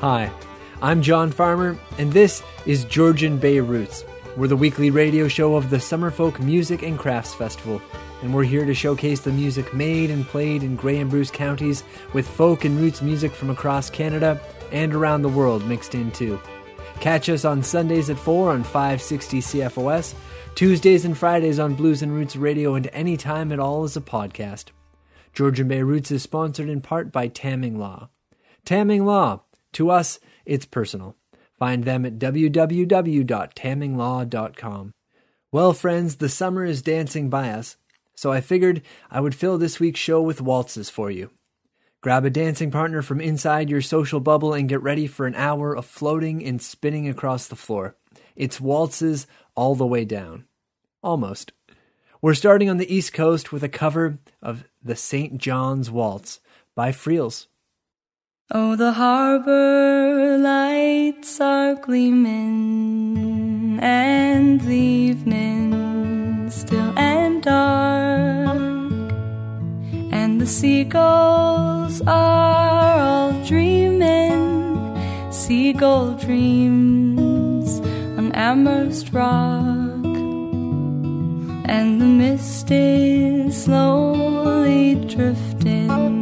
[0.00, 0.30] Hi,
[0.80, 4.04] I'm John Farmer, and this is Georgian Bay Roots.
[4.36, 7.82] We're the weekly radio show of the Summerfolk Music and Crafts Festival,
[8.22, 11.82] and we're here to showcase the music made and played in Grey and Bruce counties
[12.12, 14.40] with folk and roots music from across Canada
[14.70, 16.40] and around the world mixed in too.
[17.00, 20.14] Catch us on Sundays at 4 on 560 CFOS,
[20.54, 24.66] Tuesdays and Fridays on Blues and Roots Radio, and anytime at all as a podcast.
[25.32, 28.10] Georgian Bay Roots is sponsored in part by Tamming Law.
[28.64, 29.40] Tamming Law.
[29.74, 31.14] To us, it's personal.
[31.58, 34.92] Find them at www.tamminglaw.com.
[35.50, 37.76] Well, friends, the summer is dancing by us,
[38.14, 41.30] so I figured I would fill this week's show with waltzes for you.
[42.00, 45.74] Grab a dancing partner from inside your social bubble and get ready for an hour
[45.74, 47.96] of floating and spinning across the floor.
[48.36, 50.44] It's waltzes all the way down.
[51.02, 51.50] Almost.
[52.22, 55.38] We're starting on the East Coast with a cover of the St.
[55.38, 56.38] John's Waltz
[56.76, 57.47] by Freels.
[58.50, 63.18] Oh, the harbor lights are gleaming,
[63.78, 68.56] and the evening still and dark,
[70.10, 74.96] and the seagulls are all dreaming
[75.30, 77.80] seagull dreams
[78.16, 80.06] on Amherst Rock,
[81.66, 86.17] and the mist is slowly drifting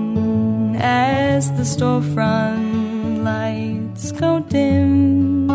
[0.86, 5.50] as the storefront lights go dim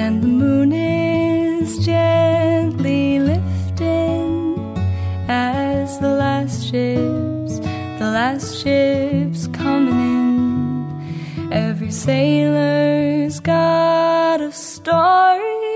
[0.00, 4.32] and the moon is gently lifting
[5.28, 7.52] as the last ships,
[8.00, 11.52] the last ships coming in.
[11.52, 15.72] Every sailor's got a story,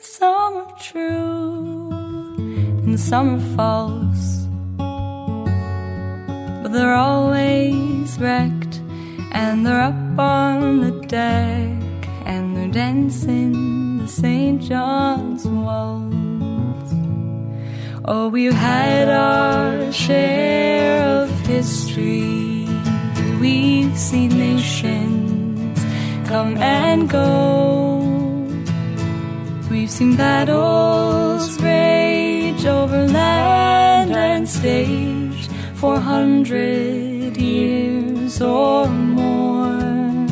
[0.00, 1.90] some are true
[2.84, 4.35] and some are false
[6.76, 8.80] they're always wrecked
[9.32, 11.72] and they're up on the deck
[12.26, 14.60] and they're dancing the St.
[14.60, 16.92] John's waltz.
[18.04, 22.68] Oh, we've had our share of history.
[23.40, 25.78] We've seen nations
[26.28, 28.02] come and go.
[29.70, 35.25] We've seen battles rage over land and stage
[35.76, 40.26] for hundred years or more.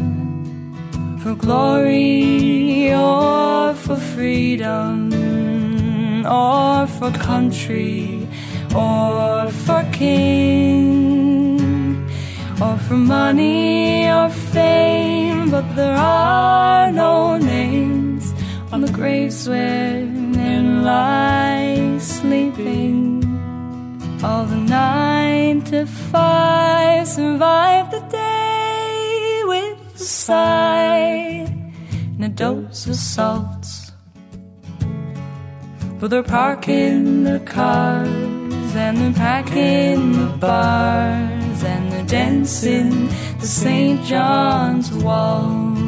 [1.22, 5.12] For glory or for freedom
[6.26, 8.26] or for country
[8.74, 11.60] or for king
[12.60, 18.34] or for money or fame but there are no names
[18.72, 23.13] on the graves where men lie sleeping
[24.24, 31.46] all the nine to five survive the day with a sigh
[32.14, 33.92] and a dose of salts.
[35.98, 43.08] But they're parking the cars and they're packing the bars and they're dancing
[43.40, 44.02] the St.
[44.04, 45.83] John's waltz.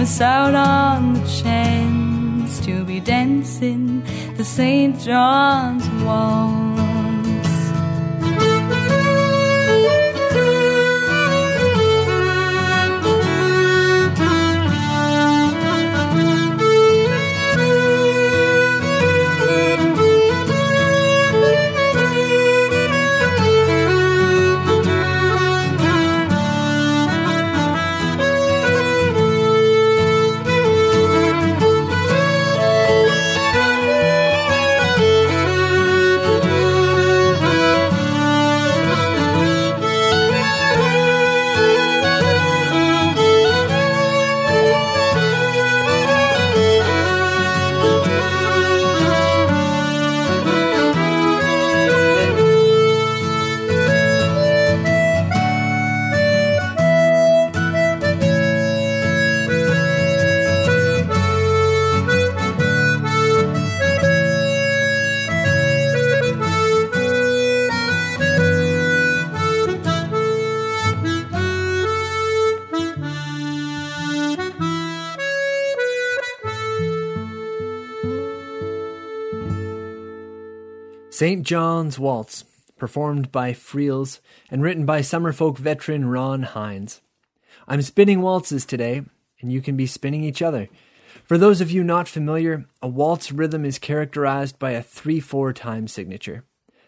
[0.00, 4.02] Miss out on the chance to be dancing
[4.38, 4.98] the St.
[4.98, 6.49] John's Waltz.
[81.20, 81.42] St.
[81.42, 82.46] John's Waltz,
[82.78, 87.02] performed by Freels and written by Summerfolk veteran Ron Hynes.
[87.68, 89.02] I'm spinning waltzes today,
[89.42, 90.70] and you can be spinning each other.
[91.26, 95.52] For those of you not familiar, a waltz rhythm is characterized by a 3 4
[95.52, 96.46] time signature.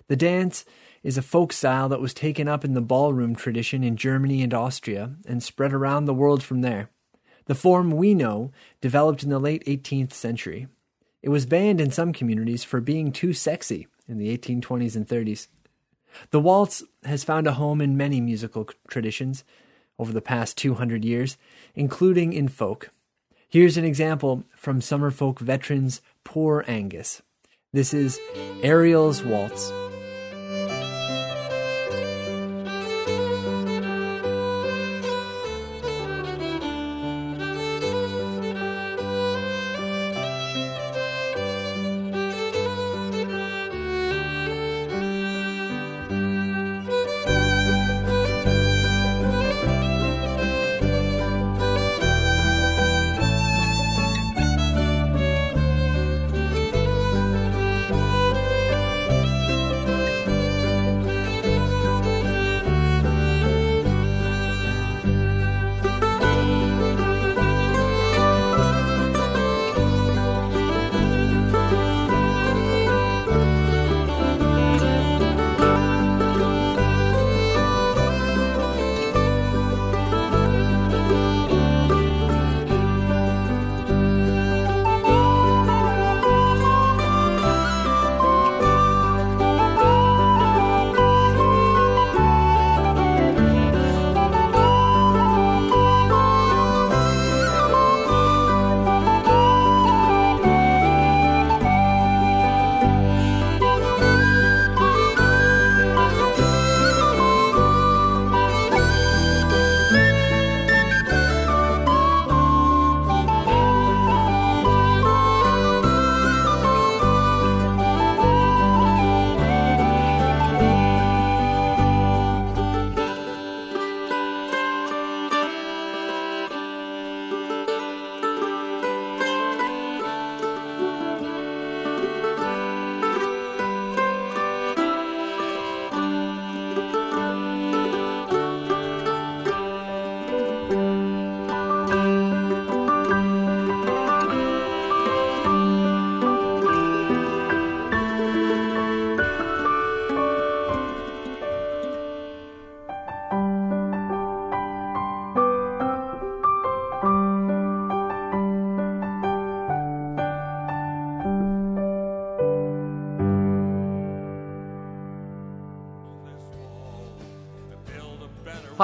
[0.08, 0.64] The dance
[1.02, 4.54] is a folk style that was taken up in the ballroom tradition in Germany and
[4.54, 6.88] Austria and spread around the world from there.
[7.44, 8.50] The form we know
[8.80, 10.68] developed in the late 18th century.
[11.20, 15.48] It was banned in some communities for being too sexy in the 1820s and 30s.
[16.30, 19.44] The waltz has found a home in many musical traditions
[19.98, 21.36] over the past 200 years,
[21.74, 22.90] including in folk.
[23.48, 27.22] Here's an example from Summerfolk veterans Poor Angus.
[27.72, 28.20] This is
[28.62, 29.72] Ariel's Waltz.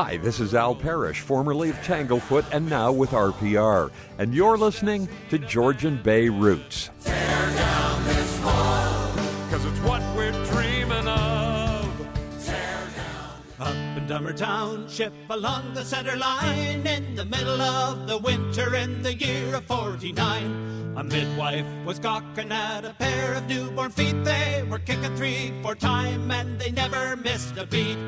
[0.00, 5.08] Hi, this is Al Parrish, formerly of Tanglefoot and now with RPR, and you're listening
[5.28, 6.90] to Georgian Bay Roots.
[7.00, 9.12] Tear down this wall,
[9.50, 12.08] cause it's what we're dreaming of.
[12.44, 13.42] Tear down.
[13.58, 19.02] Up in Dummer Township along the center line, in the middle of the winter in
[19.02, 20.94] the year of 49.
[20.96, 24.22] A midwife was gawking at a pair of newborn feet.
[24.22, 27.98] They were kicking three for time and they never missed a beat.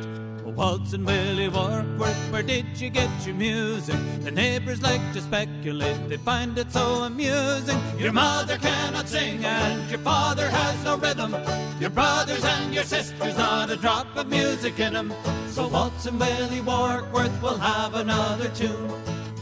[0.61, 3.97] Waltz and Willie Warkworth, where did you get your music?
[4.21, 7.81] The neighbors like to speculate, they find it so amusing.
[7.99, 11.35] Your mother cannot sing and your father has no rhythm.
[11.81, 15.14] Your brothers and your sisters, not a drop of music in them.
[15.49, 18.93] So Waltz and Willie Warkworth will have another tune.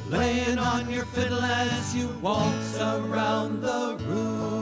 [0.09, 4.58] Laying on your fiddle as you waltz around the room.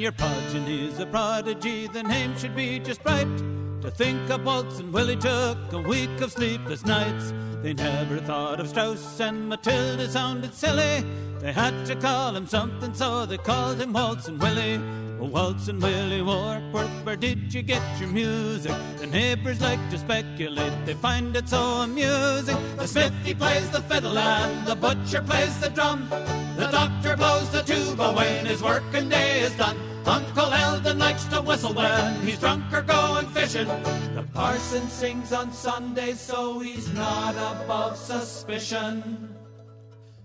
[0.00, 3.36] Your progeny's a prodigy, the name should be just right.
[3.82, 7.34] To think of Waltz and Willie took a week of sleepless nights.
[7.62, 11.04] They never thought of Strauss and Matilda sounded silly.
[11.40, 14.80] They had to call him something, so they called him Waltz and Willie.
[15.20, 18.72] Oh, Waltz and Willie Warkworth, where did you get your music?
[18.96, 22.56] The neighbors like to speculate, they find it so amusing.
[22.78, 26.08] The smithy plays the fiddle and the butcher plays the drum.
[26.56, 29.89] The doctor blows the tuba when his working day is done.
[30.06, 33.68] Uncle Eldon likes to whistle when he's drunk or going fishing.
[34.14, 39.34] The parson sings on Sunday, so he's not above suspicion.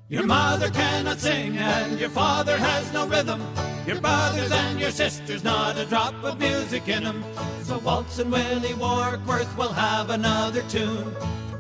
[0.07, 3.41] Your mother cannot sing and your father has no rhythm.
[3.87, 7.23] Your brothers and your sisters, not a drop of music in 'em.
[7.63, 11.15] So Waltz and Willie Warkworth will have another tune.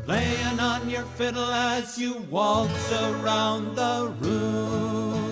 [0.05, 5.24] Playing on your fiddle as you waltz around the room.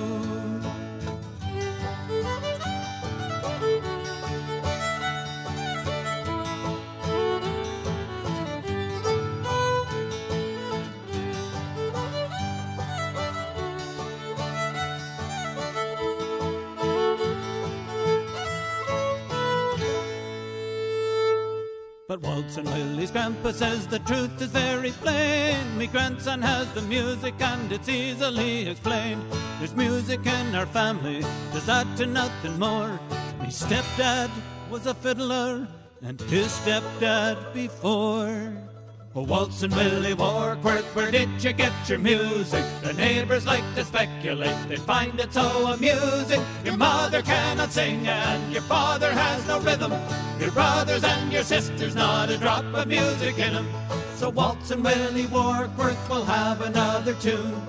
[22.13, 25.79] But Waltz and Willie's grandpa says the truth is very plain.
[25.79, 29.23] Me grandson has the music and it's easily explained.
[29.57, 32.99] There's music in our family, there's that and nothing more.
[33.41, 34.29] Me stepdad
[34.69, 35.67] was a fiddler
[36.03, 38.72] and his stepdad before.
[39.15, 42.65] Oh, Waltz and Willie Warkworth, where did you get your music?
[42.81, 46.41] The neighbors like to speculate, they find it so amusing.
[46.65, 49.91] Your mother cannot sing and your father has no rhythm.
[50.39, 53.67] Your brothers and your sisters, not a drop of music in 'em.
[54.15, 57.61] So Waltz and Willie Warkworth will have another tune.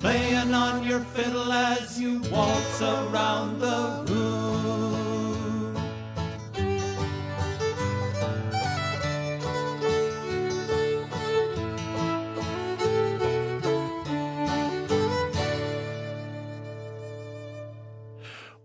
[0.00, 4.85] Playing on your fiddle as you waltz around the room.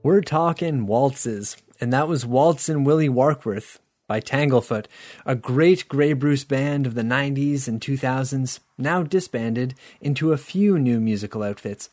[0.04, 3.78] We're talking waltzes, and that was Waltz and Willie Warkworth
[4.08, 4.88] by Tanglefoot,
[5.28, 10.80] a great Grey Bruce band of the 90s and 2000s, now disbanded into a few
[10.80, 11.92] new musical outfits.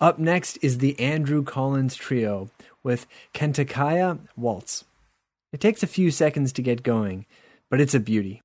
[0.00, 2.48] Up next is the Andrew Collins Trio
[2.82, 4.84] with Kentakaya Waltz.
[5.52, 7.26] It takes a few seconds to get going,
[7.68, 8.40] but it's a beauty.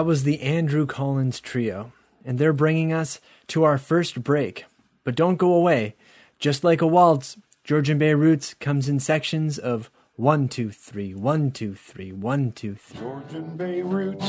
[0.00, 1.92] That was the Andrew Collins Trio,
[2.24, 4.64] and they're bringing us to our first break.
[5.04, 5.94] But don't go away.
[6.38, 11.50] Just like a waltz, Georgian Bay Roots comes in sections of one, two, three, one,
[11.50, 12.98] two, three, one, two, three.
[12.98, 14.24] Georgian Bay Roots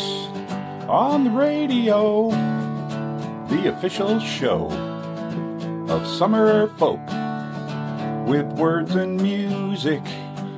[0.89, 2.31] on the radio,
[3.47, 4.65] the official show
[5.87, 6.99] of summer folk
[8.27, 10.05] with words and music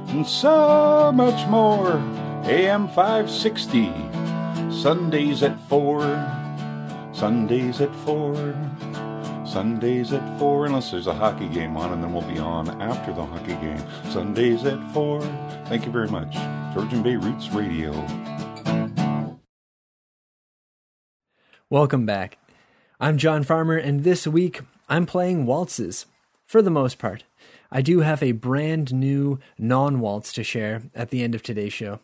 [0.08, 2.02] and so much more.
[2.45, 4.02] AM 560,
[4.84, 6.02] Sundays at 4,
[7.13, 8.36] Sundays at 4,
[9.46, 13.13] Sundays at 4, unless there's a hockey game on, and then we'll be on after
[13.13, 13.82] the hockey game.
[14.12, 15.22] Sundays at 4.
[15.67, 16.34] Thank you very much.
[16.74, 17.93] Georgian Bay Roots Radio.
[21.69, 22.38] Welcome back.
[23.00, 26.08] I'm John Farmer, and this week I'm playing waltzes,
[26.46, 27.24] for the most part.
[27.72, 31.72] I do have a brand new non waltz to share at the end of today's
[31.72, 32.02] show.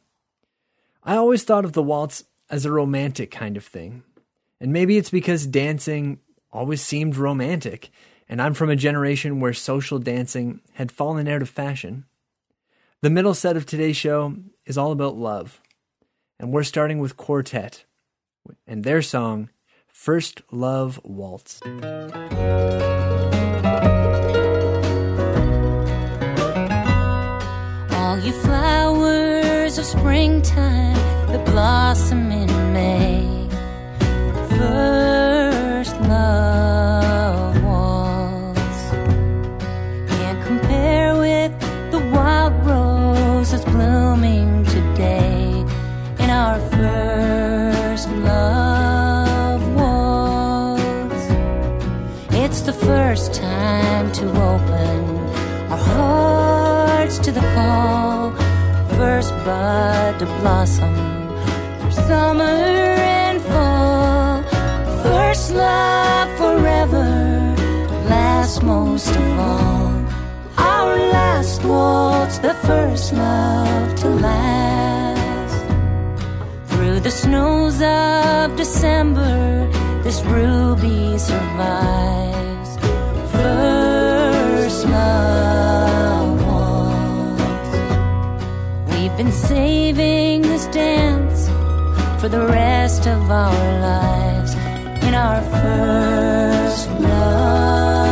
[1.04, 4.04] I always thought of the waltz as a romantic kind of thing.
[4.60, 6.20] And maybe it's because dancing
[6.52, 7.90] always seemed romantic,
[8.28, 12.06] and I'm from a generation where social dancing had fallen out of fashion.
[13.02, 14.36] The middle set of today's show
[14.66, 15.62] is all about love,
[16.40, 17.86] and we're starting with Quartet
[18.68, 19.50] and their song,
[19.88, 21.62] First Love Waltz.
[27.94, 30.99] All you flowers of springtime
[31.52, 33.48] blossom in May.
[34.50, 36.79] First love
[72.42, 75.66] the first love to last.
[76.70, 79.68] Through the snows of December,
[80.04, 82.70] this ruby survives.
[83.34, 87.72] First love waltz.
[88.92, 91.50] We've been saving this dance
[92.22, 94.54] for the rest of our lives
[95.04, 98.09] in our first love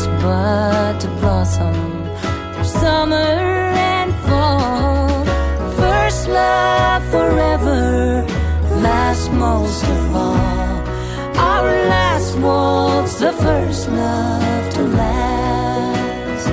[0.00, 1.74] First bud to blossom
[2.54, 5.24] through summer and fall.
[5.76, 8.24] First love forever
[8.80, 10.78] lasts most of all.
[11.36, 16.48] Our last waltz, the first love to last.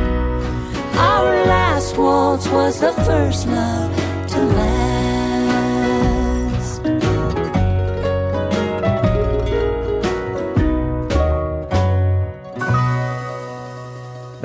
[0.97, 3.95] Our last waltz was the first love
[4.27, 4.76] to last.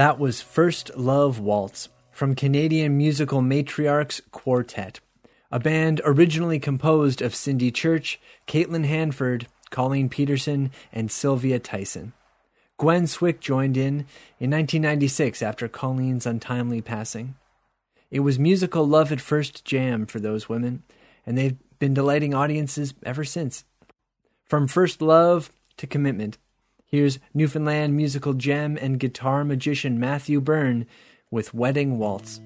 [0.02, 4.98] That was First Love Waltz from Canadian musical matriarchs Quartet,
[5.52, 12.14] a band originally composed of Cindy Church, Caitlin Hanford, Colleen Peterson, and Sylvia Tyson.
[12.78, 14.04] Gwen Swick joined in
[14.40, 17.36] in 1996 after Colleen's untimely passing.
[18.10, 20.82] It was musical love at first jam for those women,
[21.24, 23.64] and they've been delighting audiences ever since.
[24.46, 26.38] From first love to commitment,
[26.92, 30.86] here's Newfoundland musical gem and guitar magician Matthew Byrne
[31.30, 32.40] with Wedding Waltz.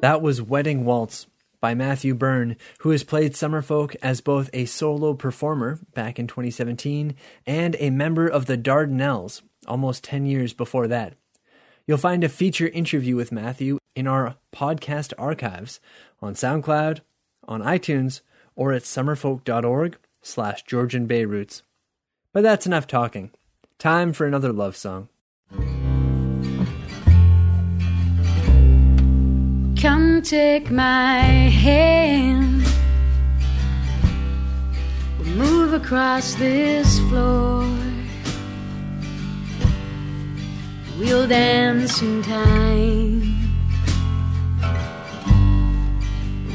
[0.00, 1.26] That was Wedding Waltz
[1.58, 7.14] by Matthew Byrne, who has played Summerfolk as both a solo performer back in 2017
[7.46, 11.14] and a member of the Dardanelles almost 10 years before that.
[11.86, 15.80] You'll find a feature interview with Matthew in our podcast archives
[16.20, 17.00] on SoundCloud,
[17.48, 18.20] on iTunes,
[18.54, 21.62] or at summerfolk.org slash Georgian Bay Roots.
[22.32, 23.30] But that's enough talking.
[23.78, 25.08] Time for another love song.
[30.26, 32.66] Take my hand.
[35.18, 37.64] We'll move across this floor.
[40.98, 43.22] We'll dance in time.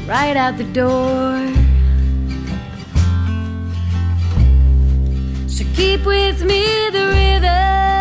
[0.06, 1.38] Right out the door.
[5.48, 7.91] So keep with me the rhythm,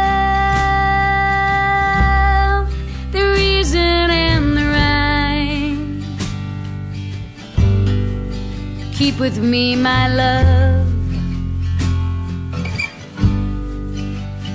[9.02, 10.86] Keep with me, my love,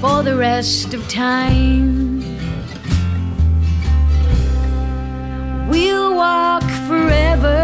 [0.00, 2.20] for the rest of time.
[5.68, 7.58] We'll walk forever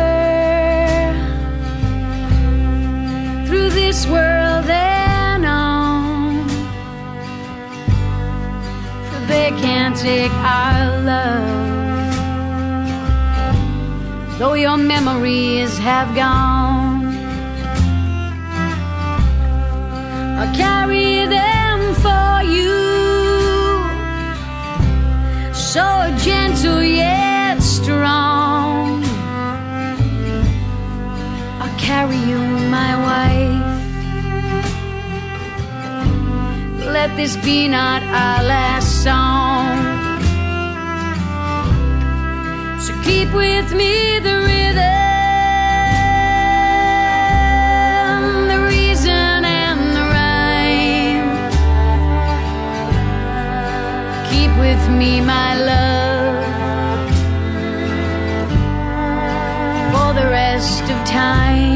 [3.46, 6.48] through this world and on.
[9.06, 11.71] For they can't take our love,
[14.42, 17.04] though your memories have gone.
[20.38, 22.74] I'll carry them for you,
[25.54, 25.86] so
[26.26, 29.04] gentle yet strong.
[31.62, 32.42] I'll carry you,
[32.78, 33.68] my wife.
[36.96, 39.91] Let this be not our last song.
[43.04, 44.82] Keep with me the rhythm,
[48.48, 51.30] the reason and the rhyme.
[54.30, 56.44] Keep with me, my love,
[59.92, 61.71] for the rest of time.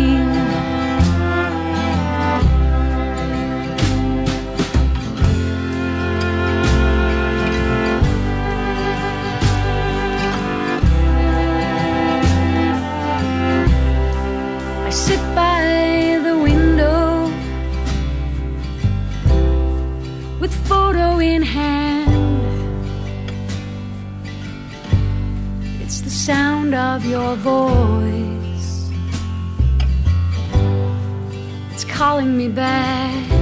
[21.26, 22.06] In hand.
[25.82, 28.90] It's the sound of your voice.
[31.72, 33.35] It's calling me back.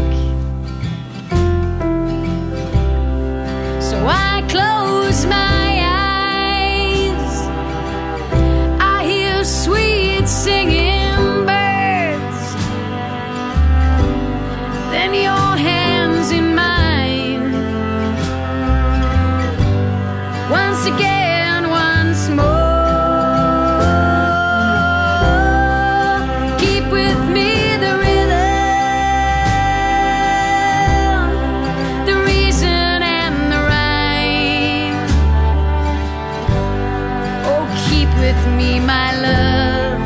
[38.35, 40.01] With me, my love,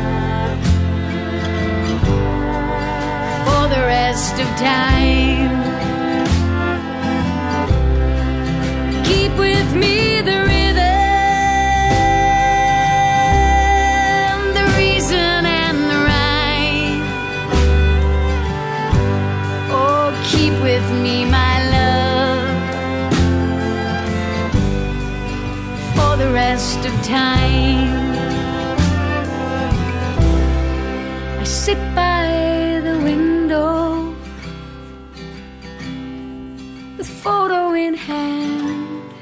[3.45, 5.49] for the rest of time.
[9.03, 10.83] Keep with me the rhythm,
[14.59, 17.03] the reason and the rhyme.
[19.71, 22.49] Oh, keep with me, my love,
[25.95, 27.98] for the rest of time.
[37.99, 39.13] Hand.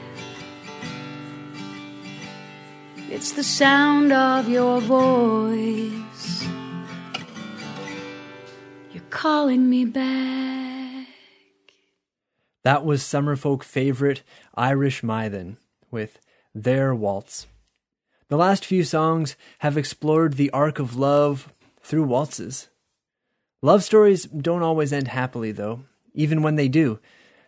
[3.10, 6.48] It's the sound of your voice.
[8.92, 11.08] You're calling me back.
[12.64, 14.24] That was Summerfolk favorite
[14.56, 15.58] Irish Mythen
[15.90, 16.20] with
[16.54, 17.48] Their Waltz.
[18.30, 22.68] The last few songs have explored the arc of love through waltzes.
[23.62, 27.00] Love stories don't always end happily, though, even when they do.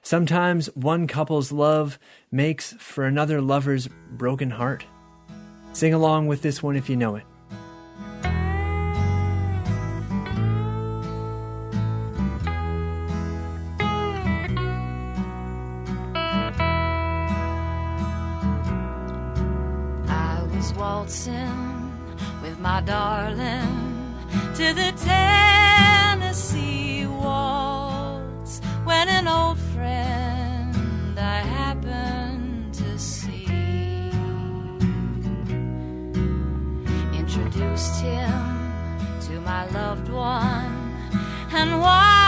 [0.01, 1.99] Sometimes one couple's love
[2.31, 4.85] makes for another lover's broken heart.
[5.73, 7.23] Sing along with this one if you know it.
[20.07, 21.91] I was waltzing
[22.41, 24.15] with my darling
[24.55, 29.59] to the Tennessee waltz when an old
[37.79, 40.75] him to my loved one.
[41.53, 42.18] And while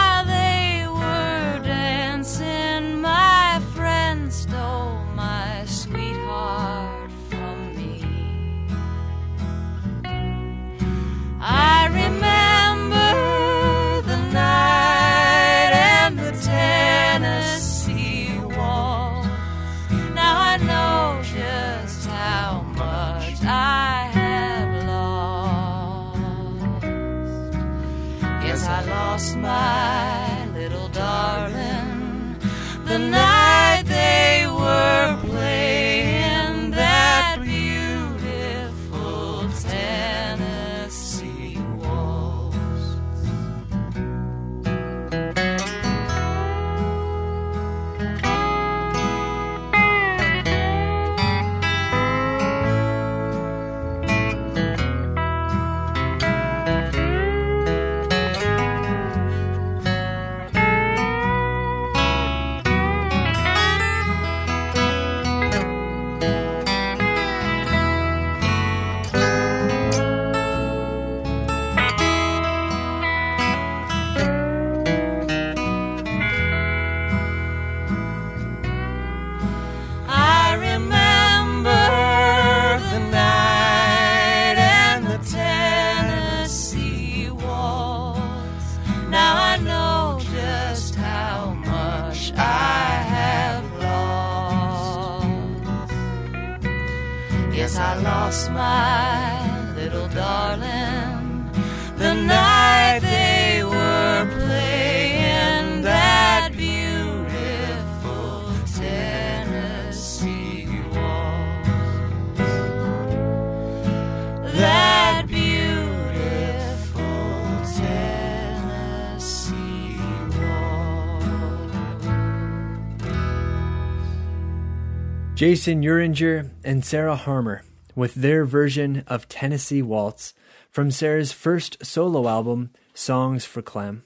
[125.42, 127.64] Jason Euringer and Sarah Harmer
[127.96, 130.34] with their version of Tennessee Waltz
[130.70, 134.04] from Sarah's first solo album, Songs for Clem.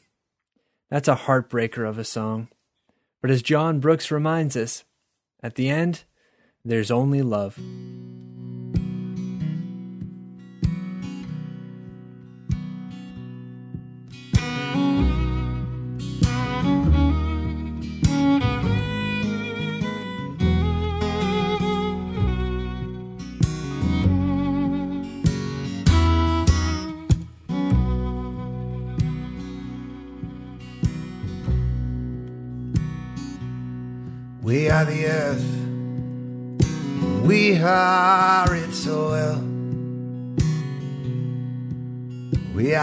[0.89, 2.49] That's a heartbreaker of a song.
[3.21, 4.85] But as John Brooks reminds us,
[5.43, 6.05] at the end,
[6.65, 7.61] there's only love.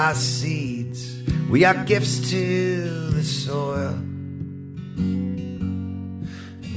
[0.03, 1.23] Are seeds.
[1.49, 3.97] We are gifts to the soil.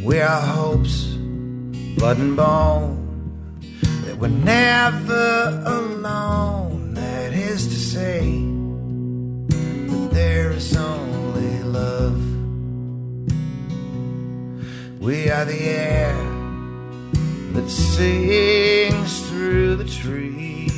[0.05, 1.07] We are hopes,
[1.97, 3.59] blood and bone.
[4.05, 6.95] That we're never alone.
[6.95, 8.21] That is to say,
[9.89, 12.23] that there is only love.
[15.01, 16.15] We are the air
[17.55, 20.76] that sings through the trees.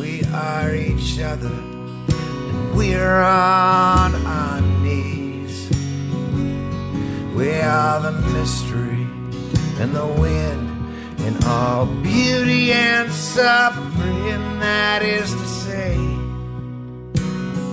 [0.00, 5.68] We are each other, and we're on our knees.
[7.36, 9.06] We are the mystery
[9.78, 10.70] and the wind,
[11.20, 14.58] and all beauty and suffering.
[14.60, 15.96] That is to say,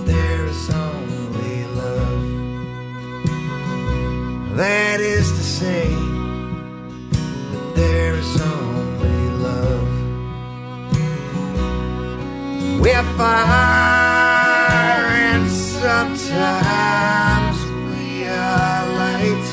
[0.04, 2.22] there is only love.
[4.54, 5.88] That is to say,
[7.52, 8.47] that there is
[12.88, 17.58] We're fire, and sometimes
[17.90, 19.46] we are light.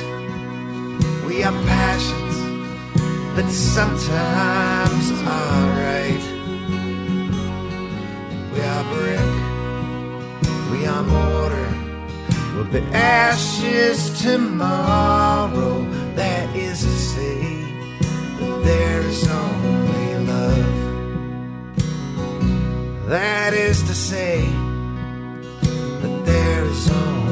[1.28, 2.36] We are passions
[3.36, 6.24] that sometimes are right.
[8.54, 9.32] We are brick,
[10.72, 11.70] we are mortar.
[12.56, 15.84] Will be ashes tomorrow.
[16.16, 17.42] That is to say,
[18.40, 20.05] that there is only
[23.08, 24.42] That is to say,
[25.62, 27.25] that there is only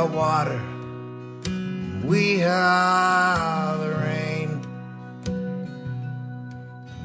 [0.00, 0.62] Are water.
[2.06, 4.50] We are the rain.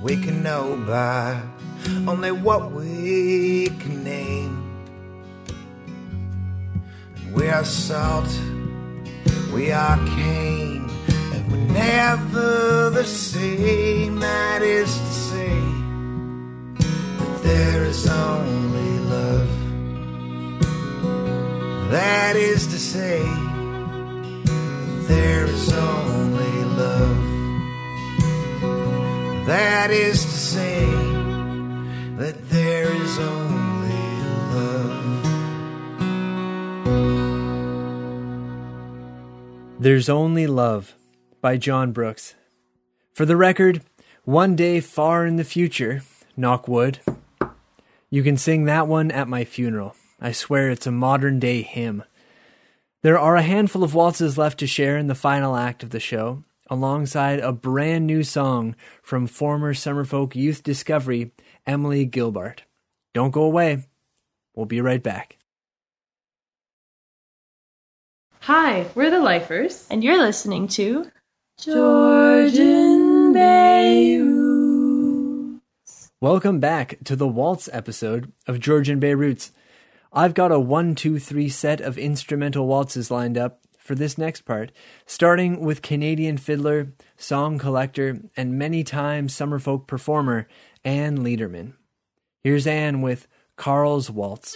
[0.02, 1.41] We can know by
[2.08, 4.56] only what we can name.
[7.34, 8.30] We are salt.
[9.54, 10.89] We are cane.
[11.34, 14.22] And we're never the same.
[14.22, 14.89] That is
[22.96, 23.28] say,
[25.10, 27.24] there is only love.
[29.48, 30.86] That is to say,
[32.16, 34.12] that there is only
[34.56, 35.04] love.
[39.78, 40.96] There's Only Love
[41.41, 42.36] by John Brooks.
[43.14, 43.82] For the record,
[44.24, 46.02] one day far in the future,
[46.38, 47.00] knock wood,
[48.10, 49.98] you can sing that one at my funeral.
[50.22, 52.06] I swear it's a modern day hymn.
[53.06, 55.99] There are a handful of waltzes left to share in the final act of the
[55.99, 61.32] show, alongside a brand new song from former Summerfolk Youth Discovery,
[61.68, 62.64] Emily Gilbert.
[63.14, 63.84] Don't go away.
[64.56, 65.38] We'll be right back.
[68.39, 69.86] Hi, we're the Lifers.
[69.91, 71.06] And you're listening to
[71.60, 76.10] Georgian Bay Roots.
[76.20, 79.51] Welcome back to the waltz episode of Georgian Bay Roots.
[80.18, 84.41] I've got a one, two, three set of instrumental waltzes lined up for this next
[84.41, 84.72] part,
[85.05, 90.47] starting with Canadian fiddler, song collector, and many time summerfolk performer
[90.86, 91.74] Anne Lederman.
[92.41, 94.55] Here's Anne with Carl's Waltz.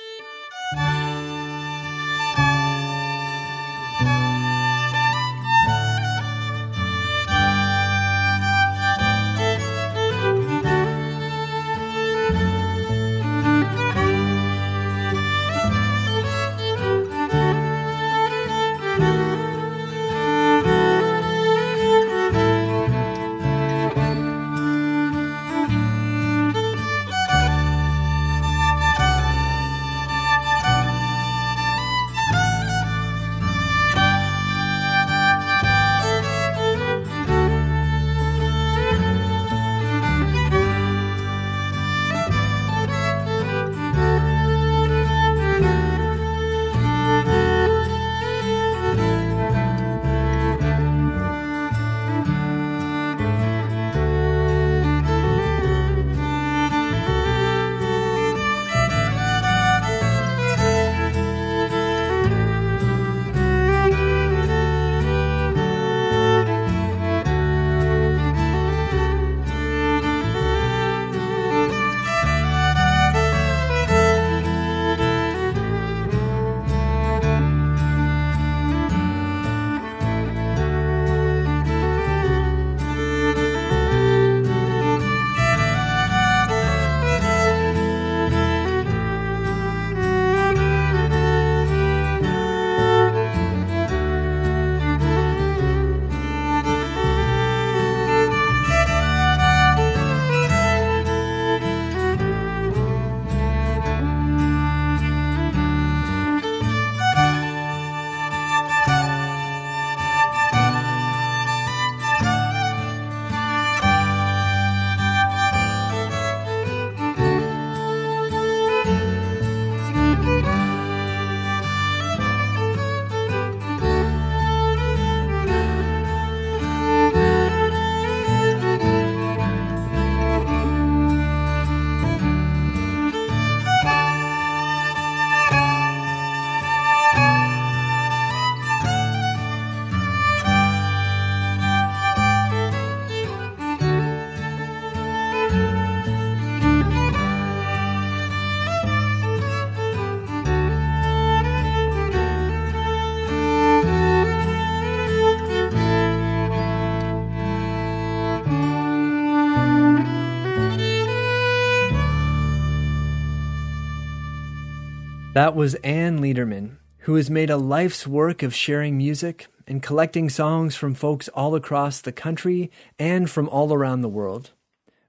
[165.39, 170.29] That was Anne Lederman, who has made a life's work of sharing music and collecting
[170.29, 172.69] songs from folks all across the country
[172.99, 174.51] and from all around the world.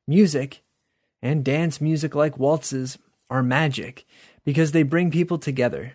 [0.06, 0.62] Music,
[1.20, 2.96] and dance music like waltzes,
[3.28, 4.06] are magic
[4.44, 5.94] because they bring people together.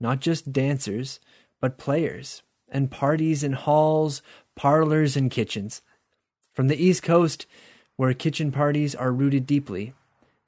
[0.00, 1.20] Not just dancers,
[1.60, 4.22] but players, and parties in halls,
[4.56, 5.82] parlors, and kitchens.
[6.52, 7.46] From the East Coast,
[7.94, 9.94] where kitchen parties are rooted deeply,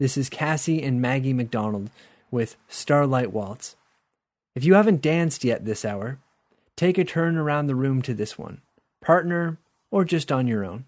[0.01, 1.91] this is Cassie and Maggie MacDonald
[2.31, 3.77] with Starlight Waltz.
[4.55, 6.19] If you haven't danced yet this hour,
[6.77, 8.63] take a turn around the room to this one,
[9.01, 9.59] partner,
[9.91, 10.85] or just on your own.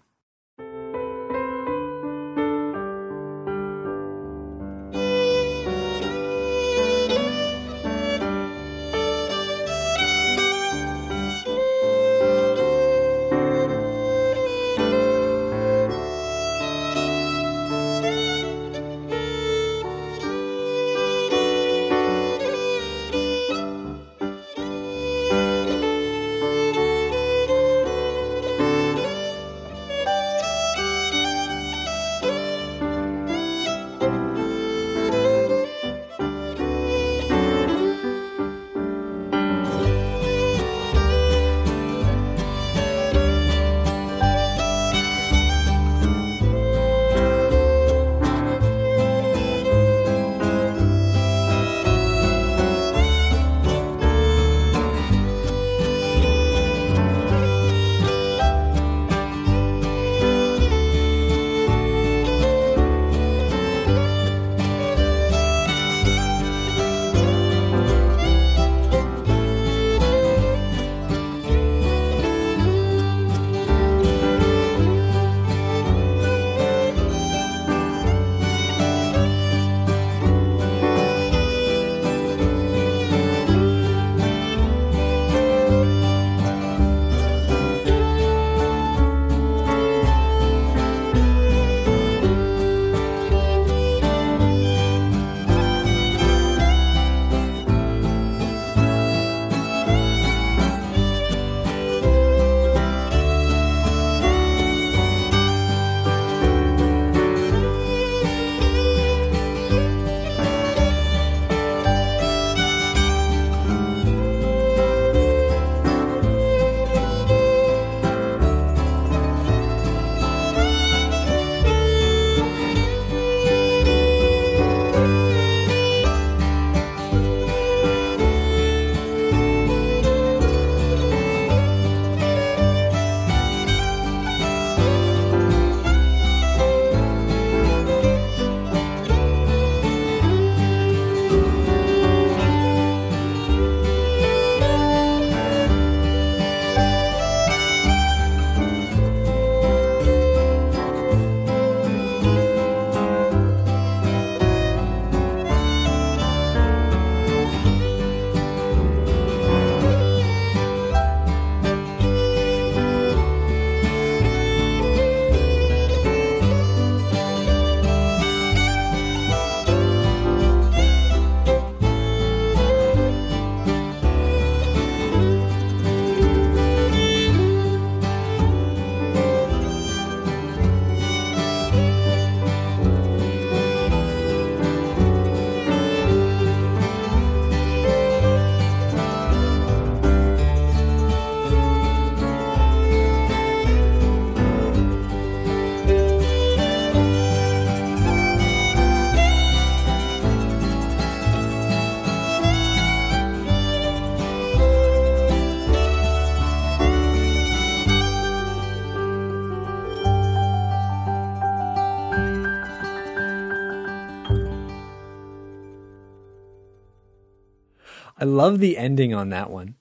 [218.23, 219.75] I love the ending on that one.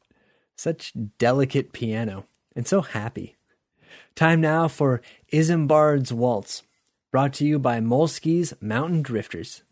[0.57, 2.27] Such delicate piano
[2.57, 3.37] and so happy.
[4.17, 5.01] Time now for
[5.33, 6.65] Isambard's Waltz,
[7.13, 9.63] brought to you by Molsky's Mountain Drifters.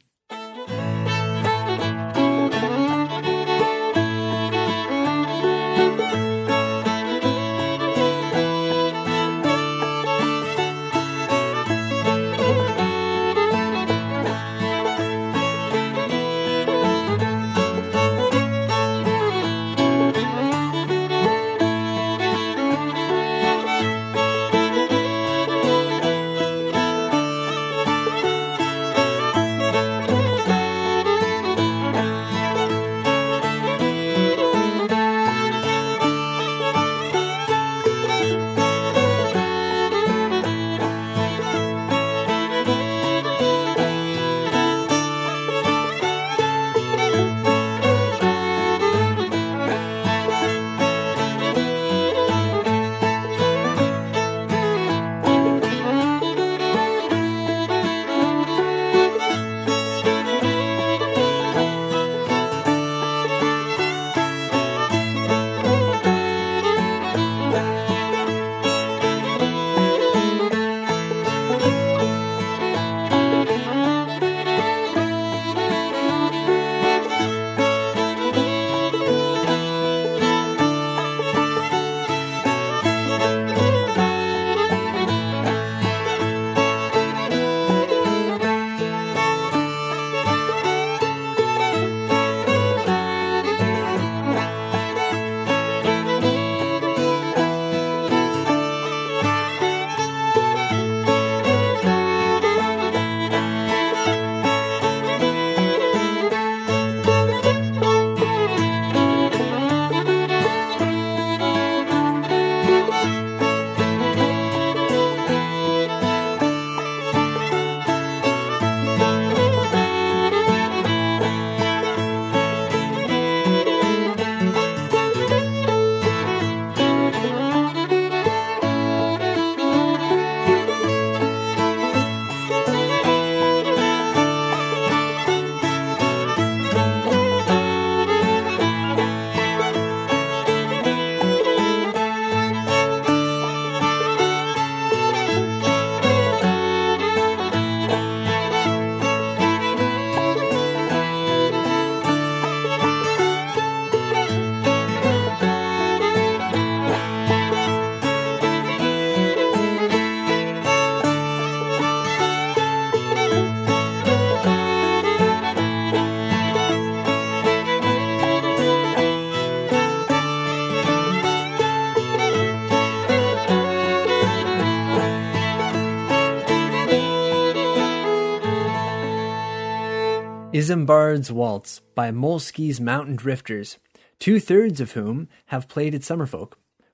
[180.71, 183.79] Isambard's Waltz by Molsky's Mountain Drifters,
[184.21, 186.53] two thirds of whom have played at Summerfolk.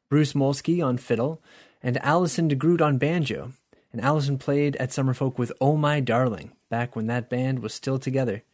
[0.09, 1.43] Bruce Molsky on fiddle
[1.83, 3.53] and Alison DeGroot on banjo.
[3.93, 7.99] And Alison played at Summerfolk with Oh My Darling back when that band was still
[7.99, 8.45] together.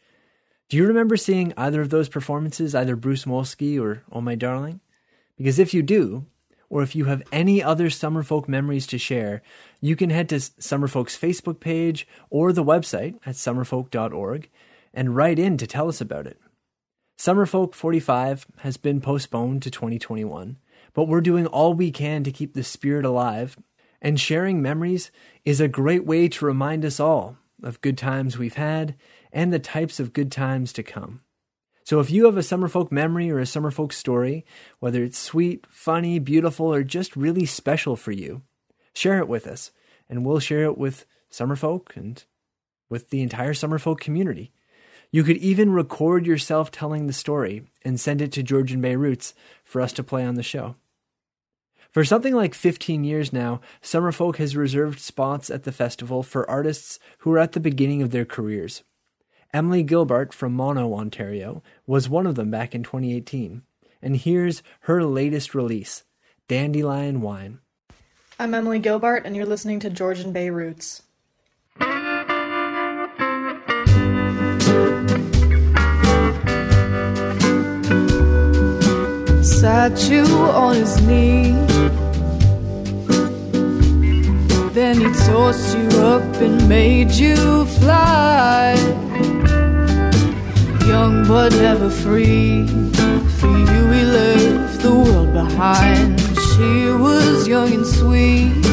[0.68, 4.80] Do you remember seeing either of those performances, either Bruce Molsky or Oh My Darling?
[5.36, 6.26] Because if you do,
[6.68, 9.40] or if you have any other Summerfolk memories to share,
[9.80, 14.48] you can head to Summerfolk's Facebook page or the website at summerfolk.org
[14.94, 16.38] and write in to tell us about it.
[17.18, 20.58] Summerfolk 45 has been postponed to 2021,
[20.92, 23.56] but we're doing all we can to keep the spirit alive,
[24.00, 25.10] and sharing memories
[25.44, 28.96] is a great way to remind us all of good times we've had
[29.32, 31.20] and the types of good times to come.
[31.84, 34.44] So if you have a Summerfolk memory or a Summerfolk story,
[34.78, 38.42] whether it's sweet, funny, beautiful, or just really special for you,
[38.94, 39.72] share it with us,
[40.08, 42.24] and we'll share it with Summerfolk and
[42.88, 44.52] with the entire Summerfolk community.
[45.14, 49.34] You could even record yourself telling the story and send it to Georgian Bay Roots
[49.62, 50.76] for us to play on the show.
[51.90, 56.98] For something like 15 years now, Summerfolk has reserved spots at the festival for artists
[57.18, 58.84] who are at the beginning of their careers.
[59.52, 63.60] Emily Gilbert from Mono, Ontario, was one of them back in 2018.
[64.00, 66.04] And here's her latest release,
[66.48, 67.58] Dandelion Wine.
[68.38, 71.02] I'm Emily Gilbert, and you're listening to Georgian Bay Roots.
[79.62, 81.52] Sat you on his knee.
[84.74, 88.74] Then he tossed you up and made you fly.
[90.84, 92.66] Young but never free.
[93.38, 96.20] For you, he left the world behind.
[96.20, 98.64] She was young and sweet.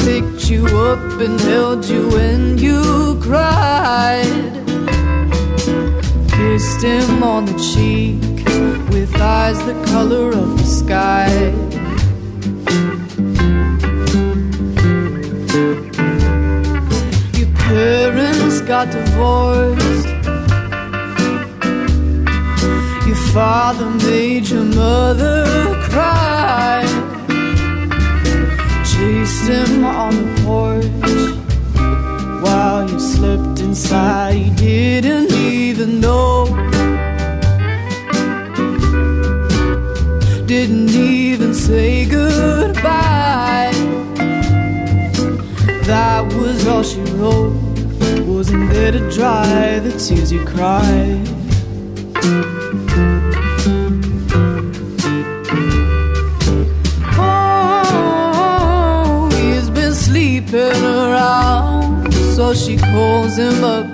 [0.00, 4.57] Picked you up and held you when you cried.
[6.38, 8.22] Kissed him on the cheek
[8.92, 11.28] with eyes the color of the sky.
[17.36, 20.06] Your parents got divorced.
[23.08, 25.44] Your father made your mother
[25.90, 26.84] cry.
[28.84, 31.37] Chased him on the porch
[32.86, 34.60] you slipped inside.
[34.60, 36.46] He didn't even know.
[40.46, 43.72] Didn't even say goodbye.
[45.84, 47.54] That was all she wrote.
[48.26, 51.26] Wasn't there to dry the tears you cried.
[62.58, 63.86] She calls him up.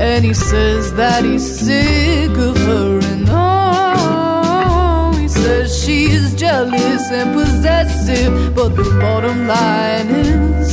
[0.00, 7.32] And he says that he's sick of her and oh, he says she's jealous and
[7.34, 8.54] possessive.
[8.54, 10.67] But the bottom line is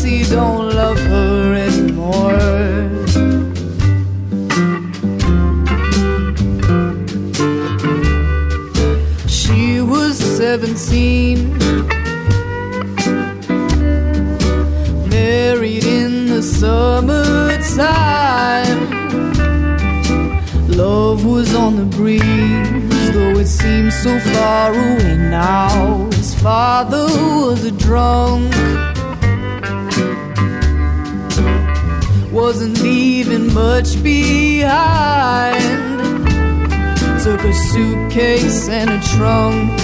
[38.69, 39.79] and a trunk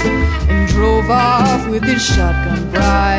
[0.49, 3.10] and drove off with his shotgun bride.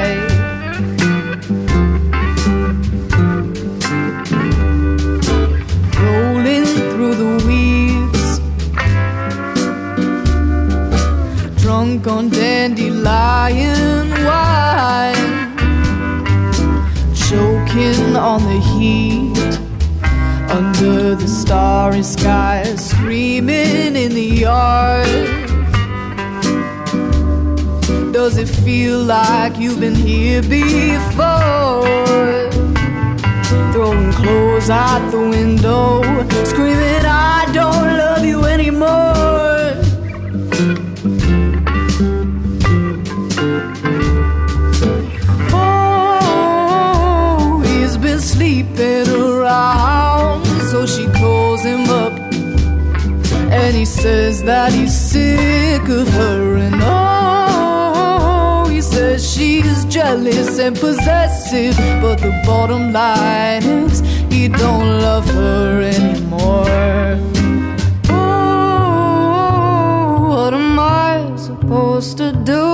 [60.62, 61.76] And possessive.
[62.00, 64.00] But the bottom line is
[64.30, 67.18] he don't love her anymore.
[68.08, 69.48] Oh,
[70.30, 72.64] what am I supposed to do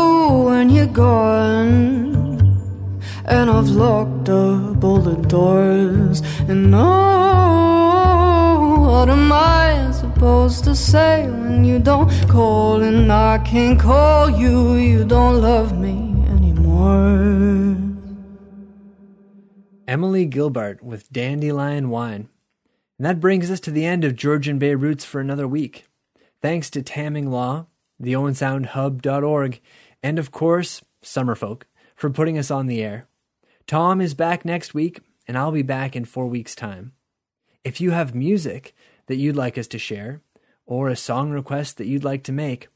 [0.49, 1.79] when you're gone?
[3.25, 6.23] And I've locked up all the doors.
[6.49, 6.89] And oh,
[8.87, 12.83] what am I supposed to say when you don't call?
[12.83, 15.78] And I can't call you, you don't love me
[19.89, 22.29] Emily Gilbert with Dandelion Wine.
[22.99, 25.87] And that brings us to the end of Georgian Bay Roots for another week.
[26.43, 27.67] Thanks to Tamming Law,
[27.99, 29.61] the OwenSoundHub.org,
[30.03, 31.63] and of course, Summerfolk,
[31.97, 33.07] for putting us on the air.
[33.67, 36.93] Tom is back next week, and I'll be back in four weeks' time.
[37.65, 38.75] If you have music
[39.07, 40.21] that you'd like us to share,
[40.67, 42.69] or a song request that you'd like to make,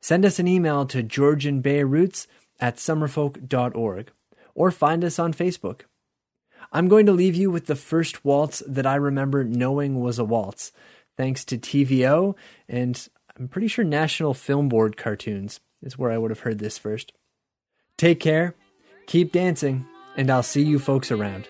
[0.00, 2.28] send us an email to georgianbayroots
[2.60, 4.12] at summerfolk.org,
[4.54, 5.80] or find us on Facebook.
[6.72, 10.24] I'm going to leave you with the first waltz that I remember knowing was a
[10.24, 10.72] waltz,
[11.16, 12.34] thanks to TVO
[12.68, 13.08] and
[13.38, 17.12] I'm pretty sure National Film Board cartoons is where I would have heard this first.
[17.96, 18.54] Take care,
[19.06, 21.48] keep dancing, and I'll see you folks around.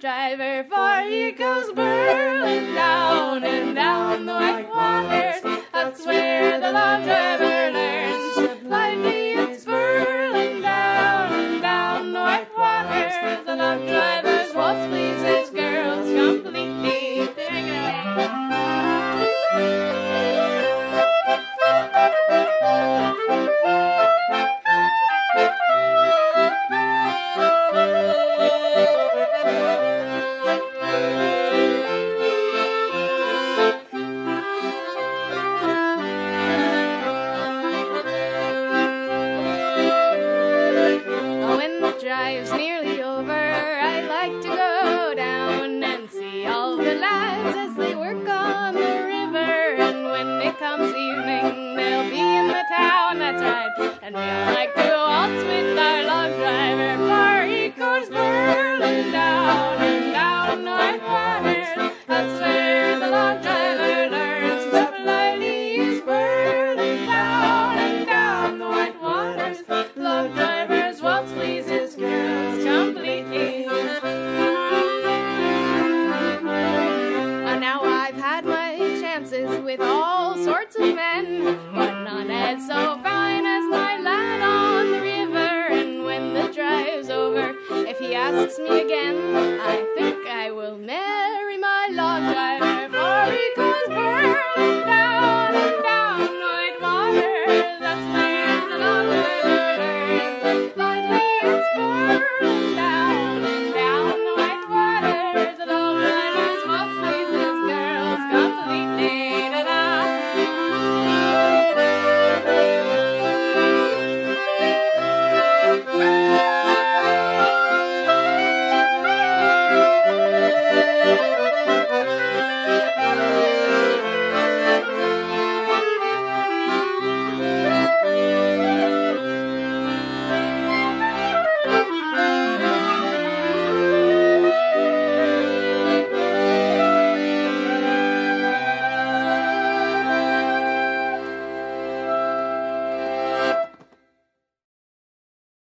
[0.00, 5.60] driver, for he goes birling down and down the white waters.
[5.74, 9.19] That's where the driver learns.
[13.78, 14.24] Waters.
[14.24, 14.29] The